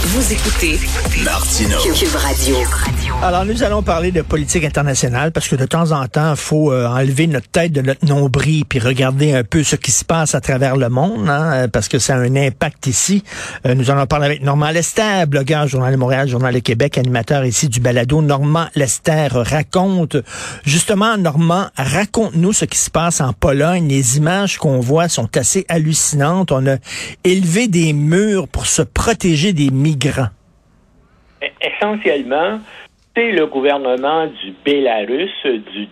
Vous 0.00 0.32
écoutez 0.32 0.78
Martineau. 1.24 1.78
Cube 1.92 2.14
Radio. 2.14 2.56
Alors, 3.20 3.44
nous 3.44 3.64
allons 3.64 3.82
parler 3.82 4.12
de 4.12 4.22
politique 4.22 4.64
internationale 4.64 5.32
parce 5.32 5.48
que 5.48 5.56
de 5.56 5.66
temps 5.66 5.90
en 5.90 6.06
temps, 6.06 6.30
il 6.30 6.36
faut 6.36 6.72
euh, 6.72 6.86
enlever 6.86 7.26
notre 7.26 7.48
tête 7.48 7.72
de 7.72 7.82
notre 7.82 8.06
nombril 8.06 8.64
puis 8.64 8.78
regarder 8.78 9.34
un 9.34 9.42
peu 9.42 9.64
ce 9.64 9.74
qui 9.74 9.90
se 9.90 10.04
passe 10.04 10.36
à 10.36 10.40
travers 10.40 10.76
le 10.76 10.88
monde, 10.88 11.28
hein, 11.28 11.52
euh, 11.52 11.68
parce 11.68 11.88
que 11.88 11.98
ça 11.98 12.14
a 12.14 12.18
un 12.18 12.36
impact 12.36 12.86
ici. 12.86 13.24
Euh, 13.66 13.74
nous 13.74 13.90
allons 13.90 14.06
parler 14.06 14.26
avec 14.26 14.42
Normand 14.42 14.70
Lester, 14.70 15.24
blogueur, 15.26 15.66
Journal 15.66 15.92
de 15.92 15.98
Montréal, 15.98 16.28
Journal 16.28 16.54
de 16.54 16.60
Québec, 16.60 16.96
animateur 16.96 17.44
ici 17.44 17.68
du 17.68 17.80
balado. 17.80 18.22
Normand 18.22 18.68
Lester 18.76 19.26
raconte, 19.32 20.16
justement, 20.64 21.18
Normand, 21.18 21.66
raconte-nous 21.76 22.52
ce 22.52 22.66
qui 22.66 22.78
se 22.78 22.90
passe 22.90 23.20
en 23.20 23.32
Pologne. 23.32 23.88
Les 23.88 24.16
images 24.16 24.58
qu'on 24.58 24.78
voit 24.78 25.08
sont 25.08 25.28
assez 25.36 25.66
hallucinantes. 25.68 26.52
On 26.52 26.66
a 26.68 26.76
élevé 27.24 27.66
des 27.66 27.92
murs 27.92 28.46
pour 28.46 28.66
se 28.66 28.82
protéger 28.82 29.52
des 29.52 29.70
migrants? 29.88 30.32
essentiellement, 31.60 32.60
c'est 33.14 33.30
le 33.30 33.46
gouvernement 33.46 34.26
du 34.26 34.52
Bélarus, 34.64 35.30
du 35.46 35.88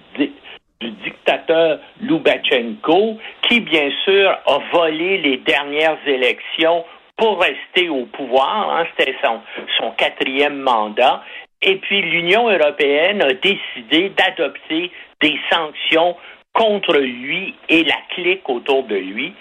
dictateur 1.04 1.78
Loubachenko, 2.02 3.18
qui, 3.42 3.60
bien 3.60 3.90
sûr, 4.04 4.30
a 4.30 4.58
volé 4.72 5.18
les 5.18 5.38
dernières 5.38 5.98
élections 6.06 6.84
pour 7.16 7.40
rester 7.40 7.88
au 7.88 8.06
pouvoir. 8.06 8.70
hein. 8.70 8.84
C'était 8.98 9.16
son, 9.24 9.40
son 9.78 9.90
quatrième 9.92 10.58
mandat. 10.58 11.22
Et 11.62 11.76
puis, 11.76 12.02
l'Union 12.02 12.50
européenne 12.50 13.22
a 13.22 13.32
décidé 13.32 14.10
d'adopter 14.10 14.90
des 15.22 15.38
sanctions 15.50 16.16
contre 16.52 16.94
lui 16.98 17.54
et 17.68 17.84
la 17.84 17.96
clique 18.14 18.48
autour 18.48 18.84
de 18.84 18.96
lui. 18.96 19.32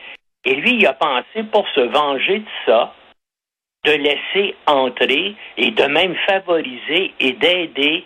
Et 0.46 0.56
lui, 0.56 0.78
il 0.78 0.88
a 0.88 0.94
pensé, 0.94 1.44
pour 1.52 1.68
se 1.70 1.82
venger 1.82 2.40
de 2.40 2.46
ça, 2.66 2.94
de 3.86 3.92
laisser 3.92 4.56
entrer 4.68 5.36
et 5.58 5.72
de 5.72 5.84
même 5.84 6.16
favoriser 6.28 7.14
et 7.20 7.34
d'aider 7.34 8.04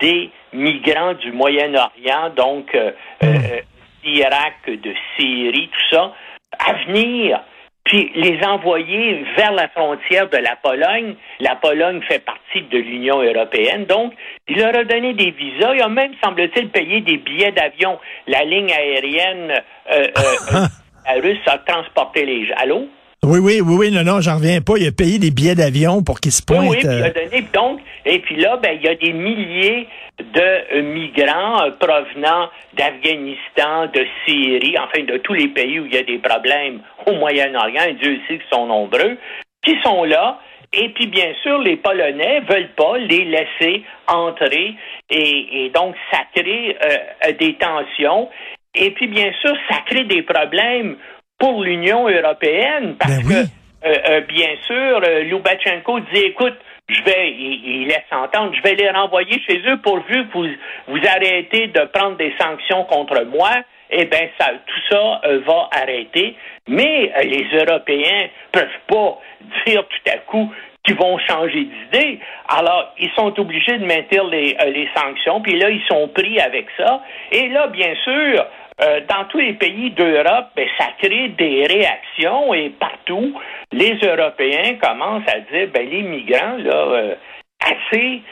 des 0.00 0.30
migrants 0.52 1.14
du 1.14 1.32
Moyen-Orient, 1.32 2.30
donc 2.36 2.74
euh, 2.74 2.92
euh, 3.22 3.60
d'Irak, 4.04 4.66
de 4.66 4.92
Syrie, 5.16 5.70
tout 5.72 5.96
ça, 5.96 6.12
à 6.58 6.72
venir, 6.84 7.40
puis 7.86 8.10
les 8.16 8.44
envoyer 8.44 9.24
vers 9.36 9.52
la 9.52 9.68
frontière 9.68 10.28
de 10.28 10.38
la 10.38 10.56
Pologne. 10.56 11.14
La 11.38 11.54
Pologne 11.54 12.02
fait 12.02 12.18
partie 12.18 12.62
de 12.62 12.78
l'Union 12.78 13.22
européenne, 13.22 13.84
donc 13.86 14.12
il 14.48 14.58
leur 14.58 14.74
a 14.76 14.84
donné 14.84 15.14
des 15.14 15.30
visas. 15.30 15.72
Il 15.72 15.82
a 15.82 15.88
même, 15.88 16.12
semble-t-il, 16.22 16.68
payé 16.70 17.00
des 17.00 17.16
billets 17.16 17.52
d'avion. 17.52 17.98
La 18.26 18.42
ligne 18.42 18.72
aérienne 18.72 19.52
euh, 19.92 20.04
euh, 20.18 20.56
euh, 21.14 21.20
russe 21.20 21.38
a 21.46 21.58
transporté 21.58 22.26
les 22.26 22.46
gens. 22.46 22.54
Allô? 22.56 22.88
Oui, 23.24 23.38
oui, 23.40 23.60
oui, 23.60 23.74
oui, 23.78 23.90
non, 23.90 24.04
non, 24.04 24.20
j'en 24.20 24.36
reviens 24.36 24.60
pas. 24.60 24.74
Il 24.76 24.86
a 24.86 24.92
payé 24.92 25.18
des 25.18 25.30
billets 25.30 25.54
d'avion 25.54 26.02
pour 26.02 26.20
qu'ils 26.20 26.32
se 26.32 26.42
Oui, 26.48 26.56
pointent. 26.56 26.68
oui, 26.70 26.76
puis 26.78 26.88
il 26.88 27.02
euh, 27.02 27.06
a 27.06 27.10
donné 27.10 27.42
donc, 27.52 27.80
et 28.04 28.18
puis 28.20 28.36
là, 28.36 28.56
ben, 28.62 28.76
il 28.78 28.82
y 28.84 28.88
a 28.88 28.94
des 28.94 29.12
milliers 29.12 29.88
de 30.20 30.40
euh, 30.76 30.82
migrants 30.82 31.62
euh, 31.64 31.70
provenant 31.72 32.48
d'Afghanistan, 32.74 33.86
de 33.92 34.06
Syrie, 34.24 34.76
enfin 34.78 35.02
de 35.02 35.16
tous 35.18 35.34
les 35.34 35.48
pays 35.48 35.80
où 35.80 35.86
il 35.86 35.94
y 35.94 35.98
a 35.98 36.02
des 36.02 36.18
problèmes 36.18 36.80
au 37.06 37.12
Moyen-Orient, 37.14 37.84
et 37.88 37.94
Dieu 37.94 38.18
sait 38.28 38.38
qu'ils 38.38 38.46
sont 38.52 38.66
nombreux, 38.66 39.16
qui 39.64 39.74
sont 39.82 40.04
là. 40.04 40.38
Et 40.72 40.90
puis, 40.90 41.06
bien 41.06 41.32
sûr, 41.42 41.58
les 41.58 41.76
Polonais 41.76 42.40
veulent 42.48 42.74
pas 42.76 42.98
les 42.98 43.24
laisser 43.24 43.82
entrer. 44.08 44.74
Et, 45.10 45.64
et 45.64 45.70
donc, 45.70 45.94
ça 46.12 46.20
crée 46.34 46.76
euh, 46.84 47.32
des 47.38 47.54
tensions. 47.54 48.28
Et 48.74 48.90
puis, 48.90 49.06
bien 49.06 49.32
sûr, 49.40 49.54
ça 49.70 49.78
crée 49.86 50.04
des 50.04 50.22
problèmes 50.22 50.96
pour 51.38 51.62
l'Union 51.62 52.08
européenne 52.08 52.96
parce 52.98 53.22
Ben 53.22 53.26
oui. 53.26 53.34
que 53.34 53.88
euh, 53.88 53.94
euh, 54.08 54.20
bien 54.22 54.50
sûr, 54.66 55.00
euh, 55.04 55.22
Loubachenko 55.24 56.00
dit, 56.12 56.20
écoute, 56.20 56.56
je 56.88 57.02
vais, 57.02 57.30
il, 57.30 57.82
il 57.82 57.86
laisse 57.88 58.10
entendre, 58.10 58.54
je 58.54 58.62
vais 58.62 58.74
les 58.74 58.90
renvoyer 58.90 59.40
chez 59.48 59.58
eux 59.68 59.78
pourvu 59.82 60.26
que 60.28 60.32
vous, 60.32 60.48
vous 60.88 61.06
arrêtez 61.06 61.68
de 61.68 61.84
prendre 61.92 62.16
des 62.16 62.34
sanctions 62.40 62.84
contre 62.84 63.24
moi. 63.24 63.50
Eh 63.90 64.04
bien, 64.06 64.28
ça, 64.40 64.50
tout 64.66 64.80
ça 64.90 65.20
euh, 65.24 65.40
va 65.46 65.68
arrêter. 65.70 66.34
Mais 66.68 67.12
les 67.22 67.46
Européens 67.52 68.28
peuvent 68.50 68.66
pas 68.88 69.20
dire 69.64 69.84
tout 69.86 70.10
à 70.12 70.18
coup 70.18 70.52
qu'ils 70.84 70.96
vont 70.96 71.18
changer 71.18 71.64
d'idée. 71.64 72.20
Alors, 72.48 72.92
ils 72.98 73.10
sont 73.16 73.38
obligés 73.38 73.78
de 73.78 73.84
maintenir 73.84 74.24
les, 74.24 74.56
euh, 74.60 74.70
les 74.70 74.88
sanctions, 74.96 75.40
puis 75.40 75.58
là, 75.58 75.70
ils 75.70 75.84
sont 75.88 76.08
pris 76.08 76.40
avec 76.40 76.66
ça. 76.76 77.02
Et 77.32 77.48
là, 77.48 77.66
bien 77.68 77.94
sûr, 78.04 78.46
euh, 78.80 79.00
dans 79.08 79.24
tous 79.26 79.38
les 79.38 79.54
pays 79.54 79.90
d'Europe, 79.90 80.48
ben, 80.56 80.68
ça 80.78 80.86
crée 80.98 81.28
des 81.30 81.66
réactions 81.66 82.52
et 82.54 82.70
partout, 82.70 83.38
les 83.72 83.98
Européens 84.02 84.76
commencent 84.82 85.28
à 85.28 85.40
dire, 85.40 85.68
ben, 85.72 85.88
les 85.88 86.02
migrants, 86.02 86.56
là, 86.58 86.74
euh, 86.74 87.14
assez, 87.60 88.22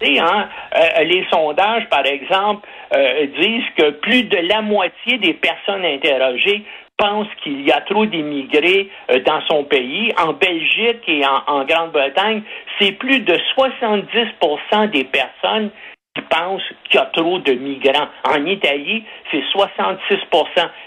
c'est, 0.00 0.18
hein, 0.18 0.48
euh, 0.76 1.04
les 1.04 1.26
sondages, 1.32 1.88
par 1.88 2.04
exemple, 2.04 2.68
euh, 2.94 3.26
disent 3.40 3.64
que 3.76 3.90
plus 3.90 4.24
de 4.24 4.36
la 4.38 4.60
moitié 4.62 5.18
des 5.18 5.34
personnes 5.34 5.84
interrogées 5.84 6.64
pensent 6.98 7.32
qu'il 7.42 7.62
y 7.62 7.72
a 7.72 7.80
trop 7.82 8.06
d'immigrés 8.06 8.90
euh, 9.10 9.20
dans 9.20 9.40
son 9.48 9.64
pays. 9.64 10.12
En 10.18 10.32
Belgique 10.32 11.02
et 11.08 11.24
en, 11.26 11.42
en 11.46 11.64
Grande-Bretagne, 11.64 12.42
c'est 12.78 12.92
plus 12.92 13.20
de 13.20 13.38
70% 13.56 14.90
des 14.90 15.04
personnes 15.04 15.70
qui 16.16 16.22
pensent 16.22 16.62
qu'il 16.88 16.98
y 16.98 17.02
a 17.02 17.06
trop 17.12 17.38
de 17.38 17.52
migrants. 17.52 18.08
En 18.24 18.44
Italie, 18.46 19.04
c'est 19.30 19.42
66% 19.54 19.98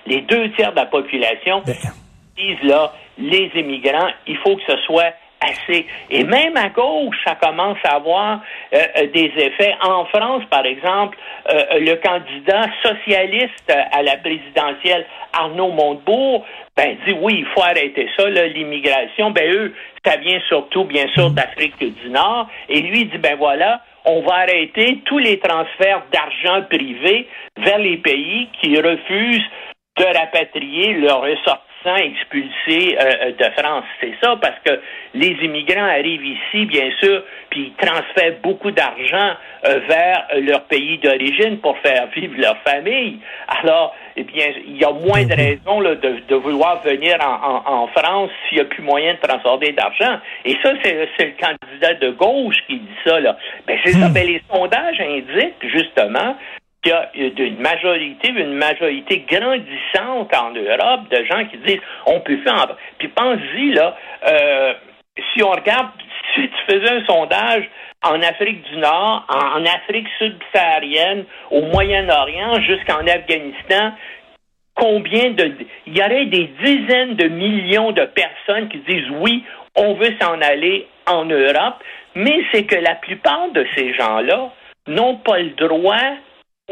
Les 0.07 0.22
deux 0.22 0.51
tiers 0.53 0.72
de 0.72 0.78
la 0.78 0.88
population 0.88 1.62
Ben. 1.66 1.75
disent 2.35 2.63
là, 2.63 2.91
les 3.19 3.51
immigrants, 3.56 4.09
il 4.28 4.38
faut 4.38 4.56
que 4.56 4.63
ce 4.67 4.78
soit 4.85 5.13
assez. 5.41 5.85
Et 6.09 6.23
même 6.23 6.57
à 6.57 6.69
gauche, 6.69 7.16
ça 7.25 7.35
commence 7.35 7.78
à 7.84 7.95
avoir 7.95 8.41
euh, 8.73 8.78
euh, 8.97 9.07
des 9.07 9.31
effets. 9.38 9.73
En 9.81 10.06
France, 10.06 10.44
par 10.50 10.66
exemple, 10.66 11.17
euh, 11.50 11.79
le 11.79 11.96
candidat 11.96 12.66
socialiste 12.84 13.73
à 13.91 14.03
la 14.03 14.17
présidentielle, 14.17 15.06
Arnaud 15.31 15.72
Montebourg, 15.72 16.46
ben 16.75 16.97
dit 17.06 17.16
oui, 17.22 17.38
il 17.40 17.46
faut 17.53 17.61
arrêter 17.61 18.09
ça, 18.17 18.28
l'immigration. 18.29 19.31
Ben 19.31 19.50
eux, 19.50 19.73
ça 20.06 20.17
vient 20.17 20.40
surtout, 20.47 20.85
bien 20.85 21.07
sûr, 21.13 21.29
d'Afrique 21.29 21.78
du 21.79 22.09
Nord. 22.09 22.47
Et 22.67 22.81
lui 22.81 23.06
dit, 23.06 23.17
ben 23.17 23.35
voilà, 23.38 23.81
on 24.05 24.21
va 24.21 24.35
arrêter 24.35 25.01
tous 25.05 25.17
les 25.19 25.39
transferts 25.39 26.03
d'argent 26.11 26.65
privé 26.69 27.27
vers 27.57 27.77
les 27.77 27.97
pays 27.97 28.49
qui 28.61 28.75
refusent 28.79 29.49
de 29.97 30.05
rapatrier 30.05 30.93
leurs 30.93 31.21
ressortissants 31.21 31.69
expulsés 31.85 32.97
euh, 33.00 33.31
de 33.31 33.45
France. 33.62 33.85
C'est 34.01 34.13
ça, 34.22 34.35
parce 34.41 34.59
que 34.66 34.79
les 35.13 35.31
immigrants 35.44 35.85
arrivent 35.88 36.25
ici, 36.25 36.66
bien 36.66 36.90
sûr, 37.00 37.23
puis 37.50 37.72
ils 37.78 37.85
transfèrent 37.88 38.35
beaucoup 38.44 38.72
d'argent 38.72 39.31
euh, 39.66 39.79
vers 39.88 40.28
leur 40.41 40.63
pays 40.66 40.97
d'origine 40.97 41.59
pour 41.59 41.78
faire 41.79 42.07
vivre 42.16 42.35
leur 42.38 42.57
famille. 42.67 43.19
Alors, 43.47 43.95
eh 44.16 44.23
bien, 44.23 44.45
il 44.67 44.78
y 44.78 44.84
a 44.84 44.91
moins 44.91 45.23
de 45.23 45.34
raisons 45.34 45.79
là, 45.79 45.95
de, 45.95 46.19
de 46.28 46.35
vouloir 46.35 46.81
venir 46.84 47.16
en, 47.22 47.50
en- 47.67 47.73
en 47.84 47.88
France 47.88 48.29
s'il 48.47 48.57
n'y 48.57 48.61
a 48.63 48.66
plus 48.66 48.84
moyen 48.84 49.13
de 49.13 49.19
transformer 49.28 49.72
d'argent. 49.72 50.19
Et 50.46 50.57
ça, 50.61 50.73
c'est 50.84 51.07
c'est 51.17 51.25
le 51.25 51.34
candidat 51.40 51.94
de 51.96 52.09
gauche 52.11 52.57
qui 52.67 52.78
dit 52.78 52.96
ça. 53.06 53.19
Là. 53.19 53.38
Ben, 53.66 53.78
c'est 53.84 53.94
ça. 53.94 54.09
Ben, 54.09 54.25
les 54.28 54.41
sondages 54.51 55.00
indiquent 55.00 55.66
justement 55.67 56.35
qu'il 56.81 56.94
y 56.94 57.41
a 57.41 57.45
une 57.45 57.62
majorité, 57.62 58.29
une 58.29 58.53
majorité 58.56 59.25
grandissante 59.29 60.34
en 60.35 60.51
Europe 60.51 61.09
de 61.12 61.23
gens 61.25 61.45
qui 61.45 61.57
disent 61.57 61.81
on 62.06 62.19
peut 62.22 62.38
faire. 62.44 62.75
Puis 62.97 63.09
pense-y 63.09 63.73
là, 63.73 63.97
euh, 64.28 64.73
si 65.34 65.44
on 65.44 65.51
regarde, 65.51 65.90
si 66.35 66.41
tu 66.41 66.73
faisais 66.73 66.91
un 66.91 67.06
sondage 67.06 67.69
en 68.03 68.22
Afrique 68.22 68.62
du 68.72 68.78
Nord, 68.78 69.25
en, 69.28 69.59
en 69.59 69.66
Afrique 69.66 70.07
subsaharienne, 70.17 71.25
au 71.51 71.62
Moyen-Orient, 71.63 72.62
jusqu'en 72.62 73.06
Afghanistan, 73.06 73.91
combien 74.75 75.31
de 75.31 75.52
il 75.85 75.97
y 75.97 76.02
aurait 76.02 76.26
des 76.28 76.49
dizaines 76.64 77.16
de 77.16 77.28
millions 77.28 77.91
de 77.91 78.05
personnes 78.05 78.70
qui 78.70 78.78
disent 78.87 79.09
oui, 79.20 79.43
on 79.76 79.96
veut 79.96 80.16
s'en 80.22 80.40
aller 80.41 80.87
en 81.08 81.26
Europe, 81.26 81.84
mais 82.16 82.43
c'est 82.53 82.64
que 82.64 82.76
la 82.76 82.96
plupart 82.96 83.52
de 83.52 83.66
ces 83.76 83.93
gens-là 83.93 84.52
n'ont 84.87 85.17
pas 85.17 85.40
le 85.40 85.52
droit 85.52 86.16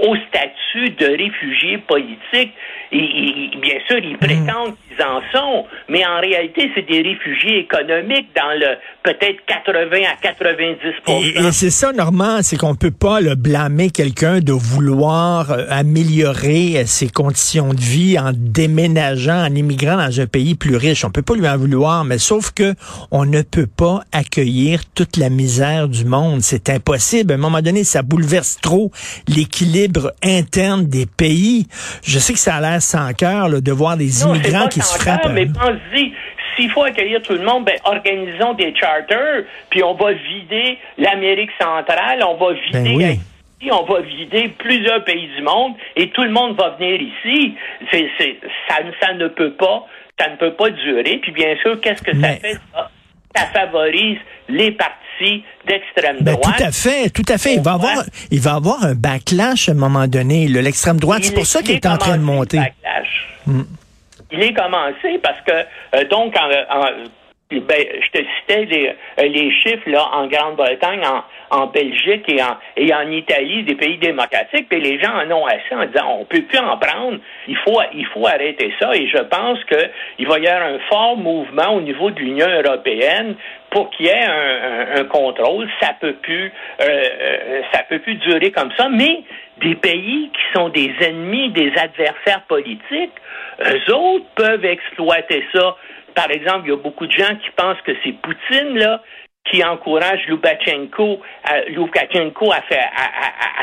au 0.02 0.16
statut 0.30 0.92
de 1.00 1.06
réfugiés 1.18 1.78
politiques. 1.80 2.54
Et, 2.92 2.98
et- 2.98 3.58
bien 3.62 3.80
sûr, 3.88 3.98
ils 3.98 4.18
prétendent 4.18 4.76
qu'ils 4.88 5.04
en 5.06 5.22
sont, 5.34 5.66
mais 5.90 6.06
en 6.06 6.20
réalité, 6.22 6.70
c'est 6.76 6.88
des 6.88 7.02
réfugiés 7.02 7.60
économiques 7.60 8.28
dans 8.36 8.54
le 8.58 8.76
peut-être 9.04 9.40
80 9.46 9.98
à 10.12 10.16
90 10.22 10.78
Et, 11.08 11.40
et 11.48 11.52
c'est 11.52 11.70
ça, 11.70 11.92
Normand, 11.94 12.40
c'est 12.42 12.58
qu'on 12.58 12.76
peut 12.76 12.92
pas 12.92 13.20
le 13.22 13.36
blâmer 13.36 13.90
quelqu'un 13.90 14.40
de 14.40 14.52
vouloir 14.54 15.52
euh, 15.52 15.66
améliorer 15.70 16.78
euh, 16.78 16.84
ses 16.86 17.10
conditions 17.10 17.74
de 17.74 17.80
vie 17.82 18.18
en 18.20 18.32
déménageant, 18.34 19.44
en 19.46 19.54
immigrant 19.56 19.98
dans 19.98 20.20
un 20.22 20.26
pays 20.28 20.56
plus 20.56 20.76
riche. 20.76 21.04
On 21.06 21.10
peut 21.12 21.22
pas 21.22 21.36
lui 21.36 21.48
en 21.48 21.58
vouloir, 21.58 22.04
mais 22.06 22.18
sauf 22.18 22.52
que 22.52 22.74
on 23.12 23.26
ne 23.26 23.42
peut 23.42 23.68
pas 23.68 24.02
accueillir 24.12 24.82
toute 24.94 25.18
la 25.18 25.30
misère 25.30 25.88
du 25.88 26.06
monde. 26.06 26.42
C'est 26.42 26.70
impossible. 26.70 27.32
À 27.32 27.36
un 27.36 27.40
moment 27.40 27.62
donné, 27.62 27.84
ça 27.84 28.02
bouleverse 28.02 28.60
trop 28.62 28.92
l'équilibre 29.28 29.87
l'équilibre 29.88 30.12
interne 30.24 30.86
des 30.86 31.06
pays. 31.06 31.68
Je 32.04 32.20
sais 32.20 32.34
que 32.34 32.40
ça 32.40 32.56
a 32.56 32.62
l'air 32.62 32.82
sans 32.82 33.14
cœur 33.14 33.50
de 33.50 33.72
voir 33.72 33.98
des 33.98 34.24
immigrants 34.24 34.68
qui 34.68 34.82
se 34.82 34.98
frappent. 35.00 35.30
mais 35.32 35.46
pense-y, 35.46 36.14
s'il 36.56 36.70
faut 36.72 36.84
accueillir 36.84 37.22
tout 37.22 37.34
le 37.34 37.44
monde, 37.44 37.66
ben, 37.66 37.78
organisons 37.84 38.54
des 38.54 38.74
charters, 38.76 39.44
puis 39.70 39.84
on 39.84 39.94
va 39.94 40.14
vider 40.14 40.78
l'Amérique 40.98 41.52
centrale, 41.60 42.24
on 42.24 42.36
va 42.36 42.54
Ben 42.74 42.84
vider 42.84 43.20
on 43.72 43.84
va 43.86 44.02
vider 44.02 44.50
plusieurs 44.60 45.04
pays 45.04 45.30
du 45.36 45.42
monde 45.42 45.74
et 45.96 46.10
tout 46.12 46.24
le 46.24 46.30
monde 46.30 46.56
va 46.58 46.76
venir 46.80 47.02
ici. 47.02 47.56
C'est, 47.92 48.08
c'est, 48.20 48.38
ça, 48.70 48.76
ça 49.02 49.14
ne 49.14 49.28
peut 49.28 49.54
pas, 49.54 49.84
ça 50.20 50.30
ne 50.30 50.36
peut 50.36 50.54
pas 50.54 50.70
durer. 50.70 51.18
Puis 51.24 51.32
bien 51.32 51.56
sûr, 51.64 51.82
qu'est-ce 51.82 52.04
que 52.04 52.16
ça 52.16 52.34
fait 52.34 52.60
ça? 52.74 52.87
Ça 53.38 53.48
favorise 53.54 54.18
les 54.50 54.72
partis 54.72 55.44
d'extrême 55.68 56.18
Ben, 56.22 56.34
droite. 56.36 56.56
tout 56.58 56.64
à 56.64 56.72
fait, 56.72 57.10
tout 57.10 57.26
à 57.28 57.38
fait. 57.38 57.56
Il 57.56 57.62
va 57.62 57.74
avoir, 57.74 58.04
il 58.32 58.40
va 58.40 58.54
avoir 58.56 58.84
un 58.84 58.94
backlash 58.96 59.68
à 59.70 59.72
un 59.72 59.76
moment 59.76 60.08
donné. 60.08 60.48
Le- 60.48 60.62
L'extrême 60.62 61.00
droite, 61.00 61.24
c'est 61.24 61.34
pour 61.34 61.46
ça 61.46 61.62
qu'il 61.62 61.72
il 61.72 61.76
est 61.76 61.86
en 61.88 61.98
train 61.98 62.18
de 62.18 62.24
monter. 62.24 62.58
le 62.58 62.64
backlash. 62.64 63.28
Mm. 63.48 63.62
Il 64.32 64.44
est 64.44 64.54
commencé 64.54 65.20
parce 65.24 65.40
que, 65.42 65.52
euh, 65.96 66.04
donc, 66.10 66.36
en, 66.38 66.50
en- 66.80 66.90
ben, 67.50 67.86
je 68.04 68.12
te 68.20 68.26
citais 68.40 68.66
les, 68.66 68.90
euh, 69.20 69.28
les 69.28 69.52
chiffres 69.62 69.88
là, 69.90 70.04
en 70.14 70.28
Grande-Bretagne, 70.28 71.00
en, 71.06 71.24
en 71.50 71.68
Belgique 71.68 72.30
et 72.30 72.94
en, 72.94 73.12
Italie, 73.12 73.64
des 73.64 73.76
pays 73.76 73.98
démocratiques, 73.98 74.68
puis 74.70 74.82
les 74.82 75.00
gens 75.00 75.14
en 75.14 75.32
ont 75.32 75.46
assez 75.46 75.74
en 75.74 75.86
disant 75.86 76.18
on 76.20 76.26
peut 76.26 76.42
plus 76.42 76.60
en 76.60 76.78
prendre, 76.78 77.20
il 77.48 77.58
faut, 77.58 77.80
il 77.94 78.06
faut 78.08 78.28
arrêter 78.28 78.74
ça. 78.80 78.96
Et 78.96 79.08
je 79.08 79.18
pense 79.24 79.60
qu'il 79.66 80.28
va 80.28 80.40
y 80.40 80.48
avoir 80.48 80.70
un 80.70 80.80
fort 80.90 81.18
mouvement 81.18 81.76
au 81.76 81.82
niveau 81.82 82.12
de 82.12 82.20
l'Union 82.20 82.48
européenne 82.48 83.36
pour 83.70 83.90
qu'il 83.92 84.08
y 84.08 84.10
ait 84.10 84.26
un 84.96 85.04
contrôle. 85.06 85.70
Ça 85.82 85.94
peut 86.00 86.14
plus, 86.14 86.52
euh, 86.82 86.86
euh, 86.88 87.62
ça 87.74 87.84
peut 87.90 88.00
plus 88.00 88.16
durer 88.16 88.52
comme 88.52 88.72
ça. 88.78 88.90
Mais 88.90 89.24
des 89.62 89.76
pays 89.76 90.30
qui 90.34 90.58
sont 90.58 90.70
des 90.70 90.94
ennemis, 91.02 91.52
des 91.52 91.72
adversaires 91.78 92.44
politiques, 92.48 93.14
eux 93.62 93.94
autres 93.94 94.26
peuvent 94.36 94.66
exploiter 94.66 95.44
ça. 95.54 95.76
Par 96.16 96.32
exemple, 96.32 96.62
il 96.66 96.70
y 96.70 96.74
a 96.74 96.78
beaucoup 96.78 97.06
de 97.06 97.12
gens 97.12 97.36
qui 97.44 97.50
pensent 97.56 97.82
que 97.86 97.92
c'est 98.04 98.14
Poutine 98.14 98.78
là 98.78 99.02
qui 99.50 99.64
encourage 99.64 100.28
Loukachenko 100.28 101.22
à, 101.44 101.62
Loukachenko 101.70 102.52
faire, 102.70 102.90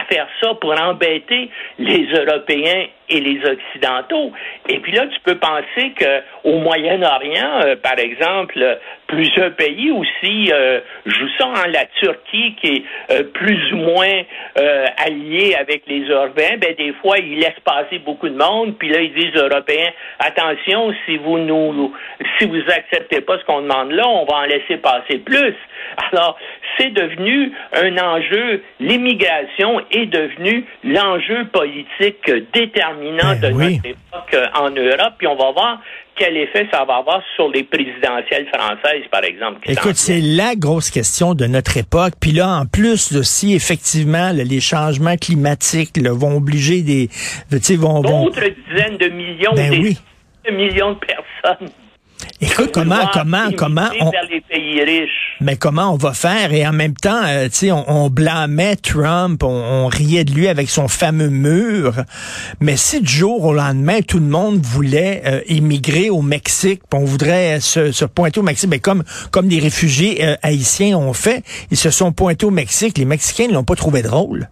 à 0.00 0.04
faire 0.06 0.26
ça 0.40 0.54
pour 0.54 0.78
embêter 0.80 1.50
les 1.78 2.06
Européens 2.12 2.86
et 3.08 3.20
les 3.20 3.40
Occidentaux. 3.44 4.32
Et 4.68 4.78
puis 4.78 4.92
là, 4.92 5.06
tu 5.06 5.20
peux 5.20 5.36
penser 5.38 5.92
que 5.98 6.22
au 6.44 6.58
Moyen-Orient, 6.58 7.60
euh, 7.64 7.76
par 7.76 7.98
exemple, 7.98 8.78
plusieurs 9.06 9.54
pays 9.54 9.90
aussi 9.90 10.50
euh, 10.52 10.80
jouent 11.04 11.28
ça. 11.38 11.46
hein. 11.54 11.68
La 11.72 11.86
Turquie, 12.00 12.54
qui 12.60 12.66
est 12.68 12.84
euh, 13.10 13.24
plus 13.24 13.72
ou 13.72 13.76
moins 13.76 14.22
euh, 14.58 14.86
alliée 15.04 15.54
avec 15.54 15.82
les 15.86 16.04
Européens, 16.08 16.56
ben 16.58 16.74
des 16.76 16.92
fois, 16.94 17.18
ils 17.18 17.38
laissent 17.38 17.60
passer 17.64 17.98
beaucoup 17.98 18.28
de 18.28 18.36
monde. 18.36 18.76
Puis 18.78 18.88
là, 18.88 19.00
ils 19.00 19.12
disent 19.14 19.36
aux 19.36 19.48
Européens, 19.48 19.90
attention, 20.18 20.94
si 21.04 21.16
vous 21.18 21.38
nous, 21.38 21.94
si 22.38 22.46
vous 22.46 22.62
acceptez 22.70 23.20
pas 23.20 23.38
ce 23.38 23.44
qu'on 23.44 23.60
demande 23.60 23.92
là, 23.92 24.08
on 24.08 24.24
va 24.24 24.38
en 24.38 24.44
laisser 24.44 24.78
passer 24.78 25.18
plus. 25.18 25.54
Alors, 26.12 26.38
c'est 26.78 26.90
devenu 26.90 27.52
un 27.74 27.96
enjeu, 27.98 28.62
l'immigration 28.80 29.80
est 29.90 30.06
devenue 30.06 30.64
l'enjeu 30.82 31.44
politique 31.52 32.30
déterminant 32.52 32.93
Ben 32.94 33.40
de 33.40 33.54
oui. 33.54 33.76
notre 33.76 33.86
époque 33.86 34.34
euh, 34.34 34.46
en 34.54 34.70
Europe, 34.70 35.14
puis 35.18 35.26
on 35.26 35.36
va 35.36 35.52
voir 35.52 35.80
quel 36.16 36.36
effet 36.36 36.68
ça 36.70 36.84
va 36.84 36.96
avoir 36.96 37.22
sur 37.34 37.48
les 37.48 37.64
présidentielles 37.64 38.46
françaises, 38.52 39.04
par 39.10 39.24
exemple. 39.24 39.58
Écoute, 39.64 39.96
c'est 39.96 40.20
la 40.20 40.54
grosse 40.54 40.90
question 40.90 41.34
de 41.34 41.46
notre 41.46 41.76
époque. 41.76 42.14
Puis 42.20 42.32
là, 42.32 42.48
en 42.48 42.66
plus 42.66 43.12
de 43.12 43.22
si 43.22 43.54
effectivement 43.54 44.32
là, 44.32 44.44
les 44.44 44.60
changements 44.60 45.16
climatiques 45.16 45.96
là, 45.96 46.12
vont 46.12 46.36
obliger 46.36 46.82
des, 46.82 47.08
tu 47.50 47.58
sais, 47.60 47.76
vont, 47.76 48.00
D'autres 48.00 48.40
dizaines 48.70 48.96
de 48.96 49.08
millions, 49.08 49.52
Ben 49.54 49.70
des 49.70 49.78
oui. 49.78 49.98
de 50.46 50.52
millions 50.52 50.92
de 50.92 50.98
personnes. 50.98 51.68
Écoute 52.44 52.70
comment, 52.72 53.08
comment, 53.12 53.44
immigrer 53.44 53.56
comment 53.56 53.88
on, 54.00 54.10
vers 54.10 54.28
les 54.30 54.40
pays 54.40 54.82
riches. 54.82 55.36
mais 55.40 55.56
comment 55.56 55.92
on 55.92 55.96
va 55.96 56.12
faire? 56.12 56.52
Et 56.52 56.66
en 56.66 56.72
même 56.72 56.94
temps, 56.94 57.22
euh, 57.24 57.48
tu 57.48 57.54
sais, 57.54 57.72
on, 57.72 57.84
on 57.88 58.10
blâmait 58.10 58.76
Trump, 58.76 59.42
on, 59.42 59.48
on 59.48 59.86
riait 59.86 60.24
de 60.24 60.32
lui 60.32 60.48
avec 60.48 60.70
son 60.70 60.88
fameux 60.88 61.28
mur. 61.28 61.94
Mais 62.60 62.76
si 62.76 63.00
du 63.00 63.12
jour 63.12 63.44
au 63.44 63.54
lendemain, 63.54 64.00
tout 64.00 64.18
le 64.18 64.26
monde 64.26 64.60
voulait 64.64 65.22
euh, 65.26 65.40
émigrer 65.46 66.10
au 66.10 66.22
Mexique, 66.22 66.82
on 66.92 67.04
voudrait 67.04 67.60
se, 67.60 67.92
se 67.92 68.04
pointer 68.04 68.40
au 68.40 68.44
Mexique, 68.44 68.70
mais 68.70 68.78
comme 68.78 69.04
comme 69.30 69.48
les 69.48 69.58
réfugiés 69.58 70.24
euh, 70.24 70.36
haïtiens 70.42 70.96
ont 70.96 71.12
fait, 71.12 71.42
ils 71.70 71.76
se 71.76 71.90
sont 71.90 72.12
pointés 72.12 72.46
au 72.46 72.50
Mexique. 72.50 72.98
Les 72.98 73.04
Mexicains 73.04 73.48
ne 73.48 73.54
l'ont 73.54 73.64
pas 73.64 73.76
trouvé 73.76 74.02
drôle. 74.02 74.48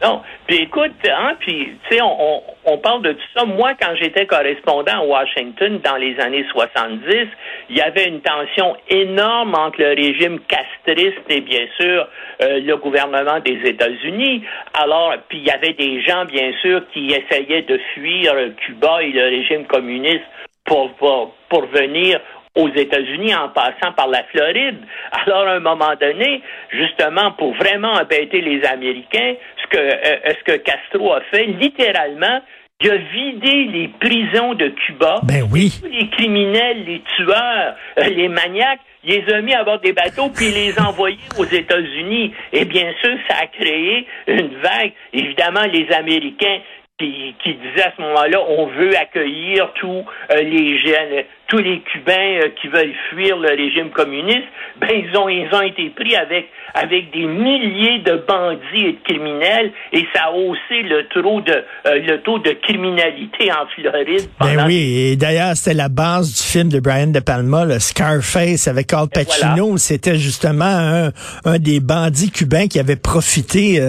Non. 0.00 0.22
Puis 0.46 0.58
écoute, 0.58 0.92
hein, 1.10 1.34
puis 1.40 1.76
tu 1.88 1.96
sais, 1.96 2.02
on, 2.02 2.20
on, 2.20 2.42
on 2.66 2.78
parle 2.78 3.02
de 3.02 3.12
tout 3.12 3.28
ça. 3.34 3.44
Moi, 3.44 3.72
quand 3.80 3.96
j'étais 3.96 4.26
correspondant 4.26 5.00
à 5.00 5.04
Washington 5.04 5.80
dans 5.82 5.96
les 5.96 6.18
années 6.20 6.46
70, 6.52 7.26
il 7.70 7.76
y 7.76 7.80
avait 7.80 8.06
une 8.06 8.20
tension 8.20 8.76
énorme 8.88 9.54
entre 9.56 9.80
le 9.80 9.88
régime 9.88 10.38
castriste 10.40 11.22
et 11.28 11.40
bien 11.40 11.66
sûr 11.80 12.06
euh, 12.42 12.60
le 12.60 12.76
gouvernement 12.76 13.40
des 13.40 13.58
États-Unis. 13.64 14.44
Alors, 14.74 15.14
puis 15.28 15.38
il 15.38 15.44
y 15.44 15.50
avait 15.50 15.72
des 15.72 16.00
gens, 16.02 16.24
bien 16.26 16.52
sûr, 16.62 16.82
qui 16.92 17.12
essayaient 17.12 17.62
de 17.62 17.80
fuir 17.94 18.34
Cuba 18.58 19.02
et 19.02 19.10
le 19.10 19.24
régime 19.24 19.66
communiste 19.66 20.24
pour, 20.64 20.92
pour, 20.94 21.34
pour 21.48 21.66
venir 21.66 22.20
aux 22.58 22.68
États-Unis 22.68 23.34
en 23.34 23.48
passant 23.50 23.92
par 23.96 24.08
la 24.08 24.24
Floride. 24.24 24.78
Alors, 25.12 25.46
à 25.46 25.52
un 25.52 25.60
moment 25.60 25.94
donné, 25.98 26.42
justement, 26.70 27.30
pour 27.32 27.54
vraiment 27.54 27.92
embêter 27.92 28.40
les 28.40 28.64
Américains, 28.64 29.34
ce 29.62 29.66
que, 29.68 29.78
euh, 29.78 30.32
ce 30.38 30.44
que 30.44 30.56
Castro 30.58 31.14
a 31.14 31.20
fait, 31.30 31.44
littéralement, 31.44 32.40
il 32.80 32.90
a 32.90 32.96
vidé 32.96 33.64
les 33.64 33.88
prisons 34.00 34.54
de 34.54 34.68
Cuba. 34.68 35.20
Ben 35.24 35.42
oui. 35.52 35.72
Tous 35.80 35.88
les 35.88 36.08
criminels, 36.10 36.84
les 36.84 37.02
tueurs, 37.16 37.74
euh, 37.98 38.04
les 38.04 38.28
maniaques, 38.28 38.80
il 39.04 39.14
les 39.14 39.32
a 39.32 39.40
mis 39.40 39.54
à 39.54 39.64
bord 39.64 39.80
des 39.80 39.92
bateaux 39.92 40.28
puis 40.28 40.46
il 40.48 40.54
les 40.54 40.78
a 40.78 40.88
envoyés 40.88 41.18
aux 41.38 41.44
États-Unis. 41.44 42.32
Et 42.52 42.64
bien 42.64 42.92
sûr, 43.00 43.16
ça 43.28 43.36
a 43.42 43.46
créé 43.46 44.06
une 44.26 44.50
vague. 44.62 44.92
Évidemment, 45.12 45.64
les 45.72 45.90
Américains 45.92 46.58
qui, 46.98 47.34
qui 47.42 47.54
disaient 47.54 47.86
à 47.86 47.92
ce 47.96 48.02
moment-là, 48.02 48.38
on 48.48 48.66
veut 48.66 48.96
accueillir 48.96 49.70
tous 49.74 50.04
euh, 50.32 50.42
les 50.42 50.78
jeunes, 50.78 51.24
tous 51.46 51.58
les 51.58 51.80
Cubains 51.80 52.40
euh, 52.42 52.48
qui 52.60 52.66
veulent 52.68 52.94
fuir 53.10 53.38
le 53.38 53.50
régime 53.50 53.90
communiste, 53.90 54.48
ben 54.80 54.90
ils 54.92 55.16
ont 55.16 55.28
ils 55.28 55.48
ont 55.54 55.62
été 55.62 55.90
pris 55.90 56.16
avec 56.16 56.48
avec 56.74 57.12
des 57.12 57.24
milliers 57.24 58.00
de 58.00 58.22
bandits 58.26 58.86
et 58.86 58.92
de 58.92 58.98
criminels 59.04 59.72
et 59.92 60.06
ça 60.12 60.24
a 60.26 60.32
haussé 60.32 60.82
le 60.82 61.06
taux 61.08 61.40
de 61.40 61.64
euh, 61.86 62.00
le 62.00 62.20
taux 62.22 62.40
de 62.40 62.50
criminalité 62.50 63.50
en 63.52 63.66
Floride. 63.76 64.28
Ben 64.40 64.66
oui, 64.66 65.10
et 65.12 65.16
d'ailleurs, 65.16 65.54
c'était 65.54 65.76
la 65.76 65.88
base 65.88 66.34
du 66.34 66.42
film 66.42 66.68
de 66.68 66.80
Brian 66.80 67.06
De 67.06 67.20
Palma, 67.20 67.64
le 67.64 67.78
Scarface 67.78 68.66
avec 68.66 68.92
Al 68.92 69.08
Pacino. 69.08 69.76
C'était 69.76 70.16
justement 70.16 70.64
un, 70.64 71.10
un 71.44 71.58
des 71.58 71.78
bandits 71.78 72.32
cubains 72.32 72.66
qui 72.66 72.80
avait 72.80 72.96
profité 72.96 73.80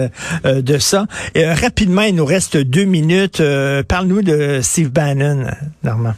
de 0.44 0.78
ça. 0.78 1.06
Et, 1.34 1.44
rapidement, 1.46 2.02
il 2.02 2.14
nous 2.14 2.24
reste 2.24 2.56
deux 2.56 2.84
minutes. 2.84 2.99
Euh, 3.40 3.82
Parle-nous 3.88 4.22
de 4.22 4.60
Steve 4.60 4.90
Bannon, 4.90 5.46
Normand. 5.82 6.14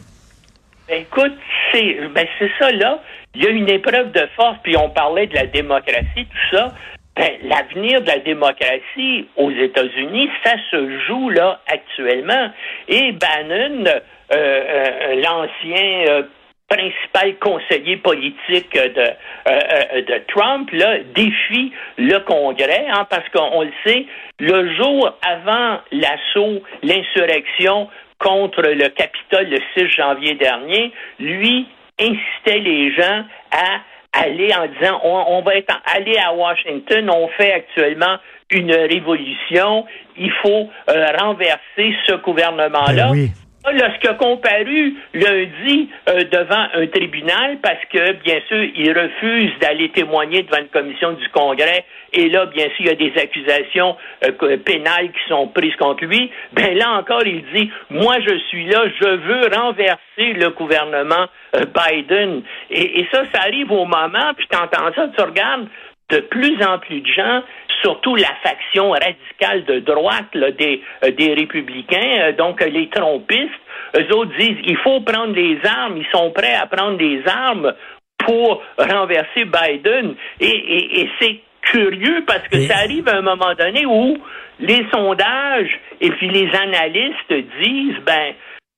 Ben, 0.87 1.01
écoute, 1.01 1.33
c'est 1.71 1.97
ben, 2.13 2.27
ça 2.59 2.71
là. 2.71 2.99
Il 3.35 3.43
y 3.43 3.47
a 3.47 3.49
une 3.49 3.69
épreuve 3.69 4.11
de 4.11 4.27
force, 4.35 4.57
puis 4.63 4.75
on 4.77 4.89
parlait 4.89 5.27
de 5.27 5.33
la 5.33 5.47
démocratie, 5.47 6.25
tout 6.25 6.55
ça. 6.57 6.73
Ben, 7.15 7.31
l'avenir 7.43 8.01
de 8.01 8.07
la 8.07 8.19
démocratie 8.19 9.27
aux 9.37 9.51
États-Unis, 9.51 10.29
ça 10.43 10.55
se 10.71 10.99
joue 11.07 11.29
là 11.29 11.61
actuellement. 11.67 12.49
Et 12.87 13.11
Bannon, 13.13 13.85
euh, 13.85 13.93
euh, 14.35 15.15
l'ancien 15.21 16.23
principal 16.67 17.35
conseiller 17.39 17.97
politique 17.97 18.73
de, 18.73 18.79
euh, 18.79 19.13
euh, 19.47 20.01
de 20.01 20.21
Trump, 20.27 20.69
là, 20.71 20.97
défie 21.15 21.71
le 21.97 22.19
Congrès, 22.19 22.85
hein, 22.89 23.05
parce 23.09 23.27
qu'on 23.29 23.61
le 23.61 23.71
sait, 23.85 24.05
le 24.39 24.75
jour 24.75 25.15
avant 25.21 25.79
l'assaut, 25.91 26.61
l'insurrection 26.81 27.89
contre 28.19 28.61
le 28.61 28.89
Capitole 28.89 29.49
le 29.49 29.59
6 29.77 29.89
janvier 29.95 30.35
dernier, 30.35 30.91
lui 31.19 31.67
incitait 31.99 32.59
les 32.59 32.93
gens 32.93 33.23
à 33.51 33.81
aller 34.13 34.53
en 34.53 34.67
disant 34.67 35.01
on, 35.03 35.41
va 35.41 35.55
être 35.55 35.73
aller 35.93 36.17
à 36.17 36.33
Washington, 36.33 37.09
on 37.09 37.27
fait 37.29 37.51
actuellement 37.51 38.17
une 38.51 38.73
révolution, 38.73 39.85
il 40.17 40.31
faut 40.41 40.69
euh, 40.89 41.07
renverser 41.19 41.95
ce 42.07 42.13
gouvernement-là. 42.15 43.07
Ben 43.07 43.11
oui. 43.11 43.31
Lorsqu'il 43.71 44.09
a 44.09 44.13
comparu 44.15 44.93
lundi 45.13 45.89
euh, 46.09 46.23
devant 46.25 46.67
un 46.73 46.85
tribunal 46.87 47.59
parce 47.61 47.83
que, 47.91 48.11
bien 48.23 48.39
sûr, 48.49 48.61
il 48.75 48.91
refuse 48.91 49.51
d'aller 49.61 49.89
témoigner 49.89 50.43
devant 50.43 50.59
une 50.59 50.67
commission 50.67 51.13
du 51.13 51.29
Congrès 51.29 51.85
et 52.11 52.29
là, 52.29 52.45
bien 52.45 52.65
sûr, 52.65 52.79
il 52.79 52.87
y 52.87 52.89
a 52.89 52.95
des 52.95 53.13
accusations 53.19 53.95
euh, 54.25 54.57
pénales 54.57 55.11
qui 55.11 55.29
sont 55.29 55.47
prises 55.47 55.75
contre 55.77 56.05
lui, 56.05 56.29
ben 56.51 56.77
là 56.77 56.91
encore, 56.91 57.25
il 57.25 57.43
dit, 57.53 57.71
moi, 57.89 58.17
je 58.19 58.37
suis 58.49 58.67
là, 58.67 58.83
je 59.01 59.07
veux 59.07 59.49
renverser 59.55 60.33
le 60.33 60.49
gouvernement 60.49 61.25
euh, 61.55 61.61
Biden. 61.65 62.43
Et, 62.69 62.99
et 62.99 63.07
ça, 63.11 63.23
ça 63.33 63.41
arrive 63.41 63.71
au 63.71 63.85
moment, 63.85 64.33
puis 64.37 64.45
tu 64.49 64.57
entends 64.57 64.93
ça, 64.93 65.09
tu 65.17 65.23
regardes, 65.23 65.67
de 66.13 66.19
plus 66.19 66.63
en 66.63 66.77
plus 66.79 67.01
de 67.01 67.07
gens 67.07 67.41
surtout 67.81 68.15
la 68.15 68.33
faction 68.41 68.91
radicale 68.91 69.65
de 69.65 69.79
droite 69.79 70.31
des, 70.57 70.81
euh, 71.03 71.11
des 71.11 71.33
républicains, 71.33 72.31
donc 72.37 72.61
les 72.61 72.87
trompistes, 72.89 73.51
eux 73.97 74.15
autres 74.15 74.31
disent 74.37 74.57
il 74.65 74.77
faut 74.77 75.01
prendre 75.01 75.33
les 75.33 75.59
armes, 75.65 75.97
ils 75.97 76.07
sont 76.11 76.31
prêts 76.31 76.53
à 76.53 76.65
prendre 76.65 76.97
des 76.97 77.21
armes 77.27 77.73
pour 78.19 78.63
renverser 78.77 79.45
Biden. 79.45 80.15
Et, 80.39 81.09
c'est 81.19 81.39
curieux 81.61 82.23
parce 82.25 82.47
que 82.49 82.59
ça 82.67 82.77
arrive 82.77 83.07
à 83.07 83.17
un 83.17 83.21
moment 83.21 83.53
donné 83.57 83.85
où 83.85 84.17
les 84.59 84.85
sondages 84.93 85.79
et 86.01 86.09
puis 86.11 86.29
les 86.29 86.49
analystes 86.55 87.33
disent 87.61 87.99
ben 88.05 88.33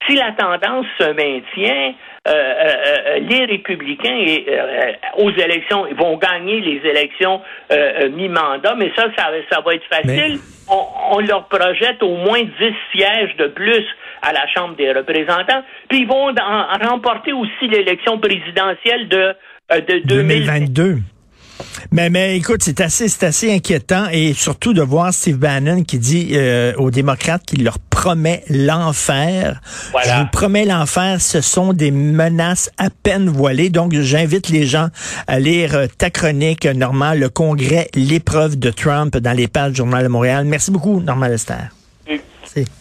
si 0.07 0.15
la 0.15 0.31
tendance 0.33 0.85
se 0.99 1.03
maintient, 1.03 1.93
euh, 2.27 2.31
euh, 2.31 2.73
euh, 2.87 3.19
les 3.19 3.45
républicains 3.45 4.17
aux 5.17 5.31
élections 5.31 5.85
vont 5.95 6.17
gagner 6.17 6.59
les 6.61 6.81
élections 6.89 7.41
mi-mandat, 8.11 8.75
mais 8.75 8.91
ça, 8.95 9.07
ça, 9.17 9.61
va 9.61 9.73
être 9.73 9.85
facile. 9.89 10.39
On, 10.67 11.19
leur 11.19 11.47
projette 11.47 12.01
au 12.01 12.15
moins 12.15 12.41
10 12.41 12.51
sièges 12.93 13.35
de 13.37 13.47
plus 13.47 13.85
à 14.21 14.33
la 14.33 14.47
Chambre 14.47 14.75
des 14.75 14.91
représentants, 14.91 15.63
puis 15.87 15.99
ils 15.99 16.07
vont 16.07 16.33
remporter 16.81 17.33
aussi 17.33 17.67
l'élection 17.67 18.17
présidentielle 18.19 19.07
de, 19.07 19.35
de 19.71 19.99
2022. 20.05 20.97
Mais, 21.91 22.09
mais 22.09 22.37
écoute, 22.37 22.61
c'est 22.63 22.81
assez, 22.81 23.07
c'est 23.07 23.25
assez 23.25 23.53
inquiétant 23.53 24.07
et 24.11 24.33
surtout 24.33 24.73
de 24.73 24.81
voir 24.81 25.13
Steve 25.13 25.37
Bannon 25.37 25.83
qui 25.83 25.97
dit 25.97 26.29
euh, 26.33 26.73
aux 26.77 26.91
démocrates 26.91 27.43
qu'il 27.45 27.63
leur 27.63 27.79
promet 27.79 28.43
l'enfer. 28.49 29.61
Je 30.03 30.19
vous 30.19 30.27
promets 30.31 30.65
l'enfer, 30.65 31.21
ce 31.21 31.41
sont 31.41 31.73
des 31.73 31.91
menaces 31.91 32.69
à 32.77 32.89
peine 32.89 33.29
voilées. 33.29 33.69
Donc, 33.69 33.93
j'invite 33.93 34.49
les 34.49 34.65
gens 34.65 34.89
à 35.27 35.39
lire 35.39 35.75
euh, 35.75 35.87
ta 35.97 36.09
chronique, 36.09 36.65
Normand, 36.65 37.13
le 37.13 37.29
Congrès, 37.29 37.89
l'épreuve 37.95 38.57
de 38.57 38.71
Trump 38.71 39.17
dans 39.17 39.33
les 39.33 39.47
pages 39.47 39.71
du 39.71 39.77
Journal 39.77 40.03
de 40.03 40.09
Montréal. 40.09 40.45
Merci 40.45 40.71
beaucoup, 40.71 40.99
Normand 40.99 41.27
Lester. 41.27 41.53
Merci. 42.07 42.65